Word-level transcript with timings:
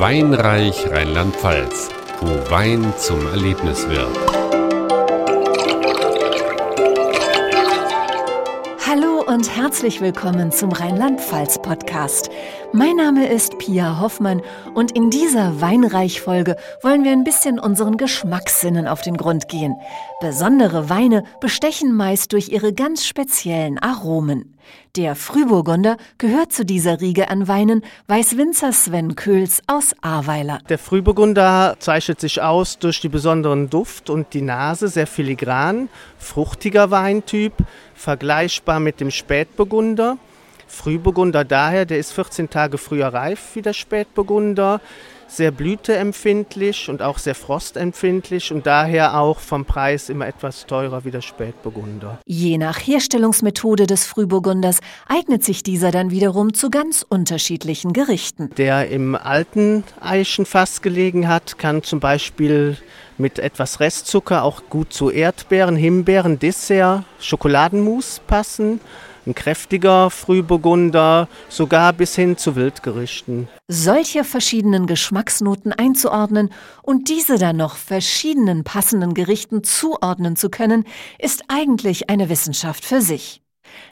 Weinreich 0.00 0.88
Rheinland-Pfalz, 0.88 1.88
wo 2.20 2.28
Wein 2.52 2.94
zum 2.98 3.26
Erlebnis 3.32 3.88
wird. 3.88 4.16
Hallo 8.86 9.24
und 9.26 9.56
herzlich 9.56 10.00
willkommen 10.00 10.52
zum 10.52 10.70
Rheinland-Pfalz-Podcast. 10.70 12.30
Mein 12.72 12.94
Name 12.94 13.28
ist 13.28 13.58
Pia 13.58 13.98
Hoffmann 13.98 14.40
und 14.74 14.92
in 14.92 15.10
dieser 15.10 15.60
Weinreich-Folge 15.60 16.54
wollen 16.82 17.02
wir 17.02 17.10
ein 17.10 17.24
bisschen 17.24 17.58
unseren 17.58 17.96
Geschmackssinnen 17.96 18.86
auf 18.86 19.00
den 19.02 19.16
Grund 19.16 19.48
gehen. 19.48 19.74
Besondere 20.20 20.88
Weine 20.88 21.24
bestechen 21.40 21.92
meist 21.92 22.32
durch 22.32 22.50
ihre 22.50 22.72
ganz 22.72 23.04
speziellen 23.04 23.78
Aromen. 23.78 24.56
Der 24.96 25.14
Frühburgunder 25.14 25.96
gehört 26.18 26.52
zu 26.52 26.64
dieser 26.64 27.00
Riege 27.00 27.30
an 27.30 27.46
Weinen, 27.46 27.84
weiß 28.08 28.36
Winzer 28.36 28.72
Sven 28.72 29.14
Köhls 29.16 29.62
aus 29.66 29.94
Ahrweiler. 30.00 30.58
Der 30.68 30.78
Frühburgunder 30.78 31.76
zeichnet 31.78 32.20
sich 32.20 32.42
aus 32.42 32.78
durch 32.78 33.00
die 33.00 33.08
besonderen 33.08 33.70
Duft 33.70 34.10
und 34.10 34.34
die 34.34 34.42
Nase, 34.42 34.88
sehr 34.88 35.06
filigran, 35.06 35.88
fruchtiger 36.18 36.90
Weintyp, 36.90 37.52
vergleichbar 37.94 38.80
mit 38.80 39.00
dem 39.00 39.10
Spätburgunder. 39.10 40.18
Frühburgunder 40.66 41.44
daher, 41.44 41.86
der 41.86 41.98
ist 41.98 42.12
14 42.12 42.50
Tage 42.50 42.78
früher 42.78 43.08
reif 43.08 43.54
wie 43.54 43.62
der 43.62 43.72
Spätburgunder, 43.72 44.80
sehr 45.28 45.50
blüteempfindlich 45.50 46.88
und 46.88 47.02
auch 47.02 47.18
sehr 47.18 47.34
frostempfindlich 47.34 48.52
und 48.52 48.66
daher 48.66 49.20
auch 49.20 49.38
vom 49.38 49.64
Preis 49.64 50.08
immer 50.08 50.26
etwas 50.26 50.66
teurer 50.66 51.04
wie 51.04 51.10
der 51.10 51.20
Spätburgunder. 51.20 52.18
Je 52.26 52.58
nach 52.58 52.78
Herstellungsmethode 52.78 53.86
des 53.86 54.06
Frühburgunders 54.06 54.80
eignet 55.06 55.44
sich 55.44 55.62
dieser 55.62 55.90
dann 55.90 56.10
wiederum 56.10 56.54
zu 56.54 56.70
ganz 56.70 57.04
unterschiedlichen 57.08 57.92
Gerichten. 57.92 58.50
Der 58.56 58.88
im 58.88 59.14
alten 59.14 59.84
Eichenfass 60.00 60.82
gelegen 60.82 61.28
hat, 61.28 61.58
kann 61.58 61.82
zum 61.82 62.00
Beispiel 62.00 62.78
mit 63.18 63.38
etwas 63.38 63.80
Restzucker 63.80 64.42
auch 64.42 64.62
gut 64.70 64.92
zu 64.92 65.10
Erdbeeren, 65.10 65.76
Himbeeren, 65.76 66.38
Dessert, 66.38 67.04
Schokoladenmus 67.20 68.20
passen 68.26 68.80
ein 69.28 69.34
kräftiger 69.34 70.10
Frühburgunder, 70.10 71.28
sogar 71.48 71.92
bis 71.92 72.14
hin 72.14 72.36
zu 72.36 72.56
Wildgerichten. 72.56 73.48
Solche 73.68 74.24
verschiedenen 74.24 74.86
Geschmacksnoten 74.86 75.72
einzuordnen 75.72 76.50
und 76.82 77.08
diese 77.08 77.38
dann 77.38 77.56
noch 77.56 77.76
verschiedenen 77.76 78.64
passenden 78.64 79.14
Gerichten 79.14 79.62
zuordnen 79.62 80.36
zu 80.36 80.48
können, 80.50 80.84
ist 81.18 81.44
eigentlich 81.48 82.10
eine 82.10 82.28
Wissenschaft 82.28 82.84
für 82.84 83.02
sich. 83.02 83.42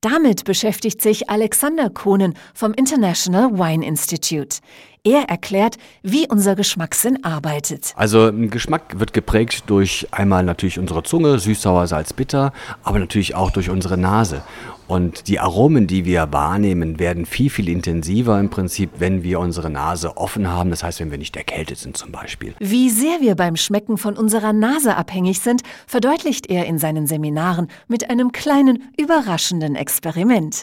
Damit 0.00 0.44
beschäftigt 0.44 1.02
sich 1.02 1.28
Alexander 1.28 1.90
Kohnen 1.90 2.34
vom 2.54 2.72
International 2.72 3.58
Wine 3.58 3.84
Institute. 3.84 4.60
Er 5.02 5.28
erklärt, 5.28 5.76
wie 6.02 6.28
unser 6.28 6.54
Geschmackssinn 6.54 7.24
arbeitet. 7.24 7.94
Also 7.96 8.30
Geschmack 8.32 9.00
wird 9.00 9.12
geprägt 9.12 9.64
durch 9.66 10.06
einmal 10.12 10.44
natürlich 10.44 10.78
unsere 10.78 11.02
Zunge, 11.02 11.38
süß, 11.40 11.62
sauer, 11.62 11.86
salz, 11.88 12.12
bitter, 12.12 12.52
aber 12.84 13.00
natürlich 13.00 13.34
auch 13.34 13.50
durch 13.50 13.70
unsere 13.70 13.96
Nase. 13.96 14.42
Und 14.88 15.28
die 15.28 15.38
Aromen, 15.38 15.86
die 15.86 16.06
wir 16.06 16.32
wahrnehmen, 16.32 16.98
werden 16.98 17.26
viel, 17.26 17.50
viel 17.50 17.68
intensiver 17.68 18.40
im 18.40 18.48
Prinzip, 18.48 18.90
wenn 18.98 19.22
wir 19.22 19.38
unsere 19.38 19.68
Nase 19.68 20.16
offen 20.16 20.48
haben. 20.48 20.70
Das 20.70 20.82
heißt, 20.82 21.00
wenn 21.00 21.10
wir 21.10 21.18
nicht 21.18 21.36
erkältet 21.36 21.76
sind 21.78 21.96
zum 21.96 22.10
Beispiel. 22.10 22.54
Wie 22.58 22.88
sehr 22.88 23.20
wir 23.20 23.34
beim 23.34 23.56
Schmecken 23.56 23.98
von 23.98 24.16
unserer 24.16 24.54
Nase 24.54 24.96
abhängig 24.96 25.40
sind, 25.40 25.62
verdeutlicht 25.86 26.48
er 26.48 26.64
in 26.64 26.78
seinen 26.78 27.06
Seminaren 27.06 27.68
mit 27.86 28.08
einem 28.08 28.32
kleinen, 28.32 28.90
überraschenden 28.96 29.76
Experiment. 29.76 29.87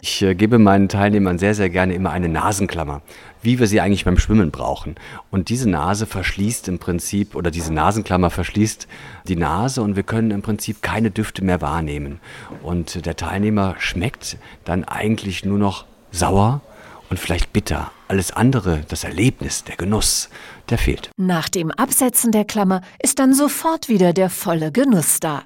Ich 0.02 0.22
äh, 0.22 0.36
gebe 0.36 0.60
meinen 0.60 0.90
Teilnehmern 0.90 1.38
sehr, 1.38 1.56
sehr 1.56 1.70
gerne 1.70 1.94
immer 1.94 2.12
eine 2.12 2.30
Nasenklammer 2.30 3.02
wie 3.46 3.60
wir 3.60 3.68
sie 3.68 3.80
eigentlich 3.80 4.04
beim 4.04 4.18
Schwimmen 4.18 4.52
brauchen. 4.52 4.96
Und 5.30 5.50
diese 5.50 5.70
Nase 5.70 6.08
verschließt 6.08 6.68
im 6.68 6.80
Prinzip, 6.80 7.36
oder 7.36 7.52
diese 7.52 7.72
Nasenklammer 7.72 8.32
verschließt 8.32 8.88
die 9.28 9.36
Nase 9.36 9.82
und 9.82 9.96
wir 9.96 10.04
können 10.04 10.32
im 10.32 10.42
Prinzip 10.42 10.82
keine 10.82 11.12
Düfte 11.12 11.44
mehr 11.44 11.62
wahrnehmen. 11.62 12.20
Und 12.64 13.06
der 13.06 13.16
Teilnehmer 13.16 13.76
schmeckt 13.78 14.38
dann 14.66 14.84
eigentlich 14.84 15.46
nur 15.46 15.60
noch 15.60 15.86
sauer 16.12 16.62
und 17.10 17.20
vielleicht 17.20 17.54
bitter. 17.54 17.92
Alles 18.08 18.32
andere, 18.32 18.82
das 18.88 19.04
Erlebnis, 19.04 19.64
der 19.64 19.78
Genuss, 19.78 20.30
der 20.70 20.78
fehlt. 20.78 21.10
Nach 21.18 21.50
dem 21.50 21.72
Absetzen 21.72 22.32
der 22.32 22.46
Klammer 22.46 22.82
ist 23.02 23.20
dann 23.20 23.34
sofort 23.34 23.90
wieder 23.90 24.14
der 24.14 24.30
volle 24.30 24.72
Genuss 24.72 25.20
da. 25.20 25.44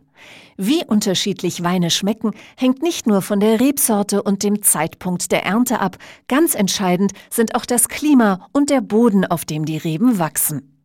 Wie 0.58 0.84
unterschiedlich 0.86 1.64
Weine 1.64 1.90
schmecken, 1.90 2.32
hängt 2.58 2.82
nicht 2.82 3.08
nur 3.08 3.22
von 3.22 3.40
der 3.40 3.60
Rebsorte 3.60 4.22
und 4.24 4.44
dem 4.44 4.62
Zeitpunkt 4.62 5.32
der 5.32 5.46
Ernte 5.46 5.80
ab. 5.80 5.98
Ganz 6.28 6.56
entscheidend 6.56 7.14
sind 7.30 7.56
auch 7.56 7.66
das 7.66 7.88
Klima 7.88 8.48
und 8.52 8.70
der 8.70 8.82
Boden, 8.82 9.26
auf 9.26 9.46
dem 9.46 9.66
die 9.66 9.78
Reben 9.78 10.20
wachsen. 10.20 10.79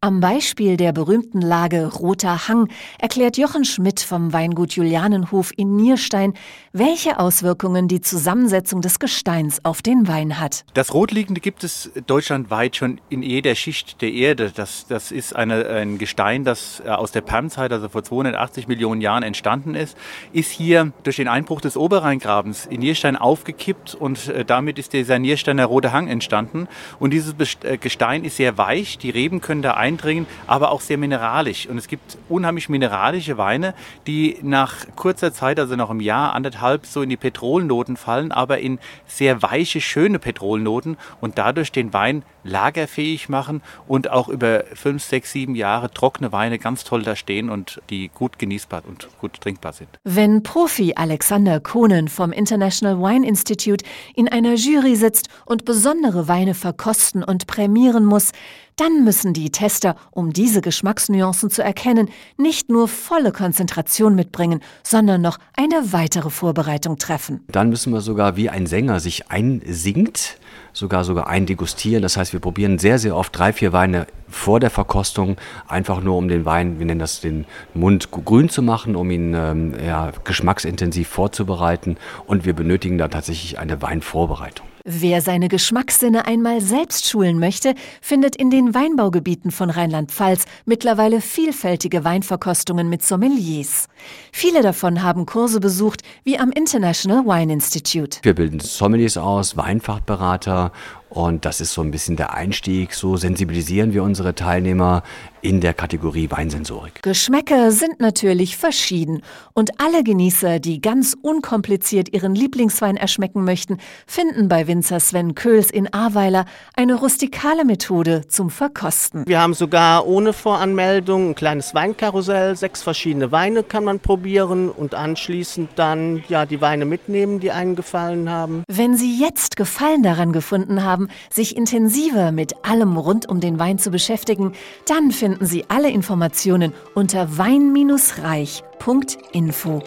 Am 0.00 0.20
Beispiel 0.20 0.76
der 0.76 0.92
berühmten 0.92 1.40
Lage 1.40 1.86
Roter 1.86 2.48
Hang 2.48 2.68
erklärt 2.98 3.36
Jochen 3.36 3.64
Schmidt 3.64 4.00
vom 4.00 4.32
Weingut 4.32 4.72
Julianenhof 4.72 5.52
in 5.56 5.76
Nierstein, 5.76 6.34
welche 6.72 7.18
Auswirkungen 7.18 7.86
die 7.86 8.00
Zusammensetzung 8.00 8.80
des 8.80 8.98
Gesteins 8.98 9.64
auf 9.64 9.82
den 9.82 10.08
Wein 10.08 10.40
hat. 10.40 10.64
Das 10.74 10.94
Rotliegende 10.94 11.40
gibt 11.40 11.64
es 11.64 11.90
deutschlandweit 12.06 12.76
schon 12.76 13.00
in 13.10 13.22
jeder 13.22 13.54
Schicht 13.54 14.00
der 14.00 14.12
Erde. 14.12 14.52
Das, 14.54 14.86
das 14.86 15.12
ist 15.12 15.36
eine, 15.36 15.66
ein 15.66 15.98
Gestein, 15.98 16.44
das 16.44 16.82
äh, 16.84 16.88
aus 16.88 17.12
der 17.12 17.20
Permzeit, 17.20 17.72
also 17.72 17.88
vor 17.88 18.02
280 18.02 18.68
Millionen 18.68 19.00
Jahren 19.00 19.22
entstanden 19.22 19.74
ist, 19.74 19.96
ist 20.32 20.50
hier 20.50 20.92
durch 21.02 21.16
den 21.16 21.28
Einbruch 21.28 21.60
des 21.60 21.76
Oberrheingrabens 21.76 22.66
in 22.66 22.80
Nierstein 22.80 23.16
aufgekippt 23.16 23.94
und 23.94 24.28
äh, 24.28 24.44
damit 24.44 24.78
ist 24.78 24.92
dieser 24.92 25.18
Niersteiner 25.18 25.66
Rote 25.66 25.92
Hang 25.92 26.08
entstanden. 26.08 26.68
Und 26.98 27.12
dieses 27.12 27.34
äh, 27.62 27.76
Gestein 27.78 28.24
ist 28.24 28.36
sehr 28.36 28.56
weich, 28.58 28.98
die 28.98 29.10
Reben 29.10 29.40
können 29.40 29.59
da 29.62 29.74
eindringen, 29.74 30.26
aber 30.46 30.70
auch 30.70 30.80
sehr 30.80 30.98
mineralisch. 30.98 31.66
Und 31.66 31.78
es 31.78 31.88
gibt 31.88 32.18
unheimlich 32.28 32.68
mineralische 32.68 33.38
Weine, 33.38 33.74
die 34.06 34.38
nach 34.42 34.86
kurzer 34.96 35.32
Zeit, 35.32 35.58
also 35.58 35.76
nach 35.76 35.90
einem 35.90 36.00
Jahr, 36.00 36.34
anderthalb, 36.34 36.86
so 36.86 37.02
in 37.02 37.08
die 37.08 37.16
Petrolnoten 37.16 37.96
fallen, 37.96 38.32
aber 38.32 38.58
in 38.58 38.78
sehr 39.06 39.42
weiche, 39.42 39.80
schöne 39.80 40.18
Petrolnoten 40.18 40.96
und 41.20 41.38
dadurch 41.38 41.72
den 41.72 41.92
Wein 41.92 42.22
lagerfähig 42.44 43.28
machen 43.28 43.62
und 43.86 44.10
auch 44.10 44.28
über 44.28 44.64
fünf, 44.74 45.02
sechs, 45.02 45.32
sieben 45.32 45.54
Jahre 45.54 45.90
trockene 45.90 46.32
Weine 46.32 46.58
ganz 46.58 46.84
toll 46.84 47.02
da 47.02 47.16
stehen 47.16 47.50
und 47.50 47.80
die 47.90 48.08
gut 48.08 48.38
genießbar 48.38 48.82
und 48.86 49.08
gut 49.20 49.40
trinkbar 49.40 49.72
sind. 49.72 49.88
Wenn 50.04 50.42
Profi 50.42 50.94
Alexander 50.96 51.60
Kohnen 51.60 52.08
vom 52.08 52.32
International 52.32 52.98
Wine 52.98 53.26
Institute 53.26 53.84
in 54.14 54.28
einer 54.28 54.54
Jury 54.54 54.96
sitzt 54.96 55.28
und 55.46 55.64
besondere 55.64 56.28
Weine 56.28 56.54
verkosten 56.54 57.22
und 57.22 57.46
prämieren 57.46 58.04
muss, 58.04 58.32
dann 58.80 59.04
müssen 59.04 59.34
die 59.34 59.50
Tester, 59.50 59.94
um 60.10 60.32
diese 60.32 60.62
Geschmacksnuancen 60.62 61.50
zu 61.50 61.62
erkennen, 61.62 62.08
nicht 62.38 62.70
nur 62.70 62.88
volle 62.88 63.30
Konzentration 63.30 64.14
mitbringen, 64.14 64.60
sondern 64.82 65.20
noch 65.20 65.38
eine 65.54 65.92
weitere 65.92 66.30
Vorbereitung 66.30 66.96
treffen. 66.96 67.44
Dann 67.48 67.68
müssen 67.68 67.92
wir 67.92 68.00
sogar 68.00 68.36
wie 68.36 68.48
ein 68.48 68.66
Sänger 68.66 69.00
sich 69.00 69.30
einsingt, 69.30 70.38
sogar 70.72 71.04
sogar 71.04 71.26
eindegustieren. 71.26 72.00
Das 72.00 72.16
heißt, 72.30 72.32
wir 72.32 72.40
probieren 72.40 72.78
sehr, 72.78 72.98
sehr 72.98 73.16
oft 73.16 73.36
drei, 73.36 73.52
vier 73.52 73.72
Weine 73.72 74.06
vor 74.28 74.60
der 74.60 74.70
Verkostung, 74.70 75.36
einfach 75.66 76.00
nur 76.00 76.16
um 76.16 76.28
den 76.28 76.44
Wein, 76.44 76.78
wir 76.78 76.86
nennen 76.86 77.00
das 77.00 77.20
den 77.20 77.46
Mund 77.74 78.10
grün 78.10 78.48
zu 78.48 78.62
machen, 78.62 78.94
um 78.94 79.10
ihn 79.10 79.34
ähm, 79.34 79.74
ja, 79.84 80.12
geschmacksintensiv 80.24 81.08
vorzubereiten. 81.08 81.96
Und 82.26 82.44
wir 82.44 82.52
benötigen 82.52 82.98
da 82.98 83.08
tatsächlich 83.08 83.58
eine 83.58 83.82
Weinvorbereitung. 83.82 84.66
Wer 84.84 85.20
seine 85.20 85.48
Geschmackssinne 85.48 86.26
einmal 86.26 86.62
selbst 86.62 87.06
schulen 87.06 87.38
möchte, 87.38 87.74
findet 88.00 88.34
in 88.36 88.48
den 88.48 88.74
Weinbaugebieten 88.74 89.50
von 89.50 89.68
Rheinland-Pfalz 89.68 90.46
mittlerweile 90.64 91.20
vielfältige 91.20 92.02
Weinverkostungen 92.02 92.88
mit 92.88 93.04
Sommeliers. 93.04 93.88
Viele 94.32 94.62
davon 94.62 95.02
haben 95.02 95.26
Kurse 95.26 95.60
besucht, 95.60 96.00
wie 96.24 96.38
am 96.38 96.50
International 96.50 97.26
Wine 97.26 97.52
Institute. 97.52 98.20
Wir 98.22 98.34
bilden 98.34 98.58
Sommeliers 98.58 99.18
aus, 99.18 99.56
Weinfachberater 99.56 100.72
und 101.10 101.44
das 101.44 101.60
ist 101.60 101.72
so 101.72 101.82
ein 101.82 101.90
bisschen 101.90 102.16
der 102.16 102.34
Einstieg. 102.34 102.94
So 102.94 103.16
sensibilisieren 103.16 103.92
wir 103.92 104.04
unsere 104.04 104.34
Teilnehmer 104.34 105.02
in 105.42 105.60
der 105.60 105.74
Kategorie 105.74 106.30
Weinsensorik. 106.30 107.02
Geschmäcker 107.02 107.72
sind 107.72 108.00
natürlich 108.00 108.56
verschieden 108.56 109.22
und 109.54 109.80
alle 109.80 110.04
Genießer, 110.04 110.60
die 110.60 110.80
ganz 110.80 111.16
unkompliziert 111.20 112.12
ihren 112.12 112.34
Lieblingswein 112.34 112.96
erschmecken 112.96 113.44
möchten, 113.44 113.78
finden 114.06 114.48
bei 114.48 114.66
Winzer 114.66 115.00
Sven 115.00 115.34
Köhls 115.34 115.70
in 115.70 115.92
Ahrweiler 115.92 116.44
eine 116.76 116.94
rustikale 116.94 117.64
Methode 117.64 118.26
zum 118.28 118.50
Verkosten. 118.50 119.24
Wir 119.26 119.40
haben 119.40 119.54
sogar 119.54 120.06
ohne 120.06 120.32
Voranmeldung 120.32 121.30
ein 121.30 121.34
kleines 121.34 121.74
Weinkarussell. 121.74 122.56
Sechs 122.56 122.82
verschiedene 122.82 123.32
Weine 123.32 123.62
kann 123.62 123.84
man 123.84 124.00
probieren 124.00 124.68
und 124.68 124.94
anschließend 124.94 125.70
dann 125.76 126.22
ja 126.28 126.44
die 126.44 126.60
Weine 126.60 126.84
mitnehmen, 126.84 127.40
die 127.40 127.50
einen 127.50 127.76
gefallen 127.76 128.28
haben. 128.28 128.64
Wenn 128.68 128.96
Sie 128.96 129.18
jetzt 129.18 129.56
Gefallen 129.56 130.02
daran 130.02 130.32
gefunden 130.32 130.84
haben, 130.84 131.08
sich 131.30 131.56
intensiver 131.56 132.32
mit 132.32 132.64
allem 132.64 132.96
rund 132.96 133.28
um 133.28 133.40
den 133.40 133.58
Wein 133.58 133.78
zu 133.78 133.90
beschäftigen, 133.90 134.52
dann 134.86 135.10
finden 135.10 135.29
finden 135.30 135.46
Sie 135.46 135.64
alle 135.68 135.90
Informationen 135.90 136.74
unter 136.94 137.38
wein-reich.info. 137.38 139.82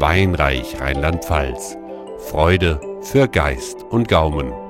Weinreich 0.00 0.80
Rheinland-Pfalz. 0.80 1.76
Freude 2.28 2.80
für 3.02 3.28
Geist 3.28 3.84
und 3.90 4.08
Gaumen. 4.08 4.69